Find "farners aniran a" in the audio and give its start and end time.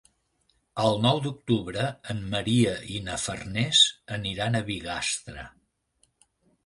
3.25-4.67